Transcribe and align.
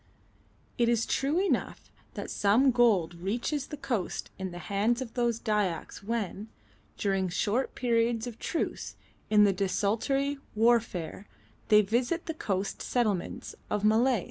It 0.79 0.89
is 0.89 1.05
true 1.05 1.37
enough 1.39 1.91
that 2.15 2.31
some 2.31 2.71
gold 2.71 3.13
reaches 3.21 3.67
the 3.67 3.77
coast 3.77 4.31
in 4.39 4.49
the 4.49 4.57
hands 4.57 4.99
of 4.99 5.13
those 5.13 5.39
Dyaks 5.39 6.01
when, 6.01 6.49
during 6.97 7.29
short 7.29 7.75
periods 7.75 8.25
of 8.25 8.39
truce 8.39 8.95
in 9.29 9.43
the 9.43 9.53
desultory 9.53 10.39
warfare, 10.55 11.27
they 11.67 11.83
visit 11.83 12.25
the 12.25 12.33
coast 12.33 12.81
settlements 12.81 13.53
of 13.69 13.85
Malays. 13.85 14.19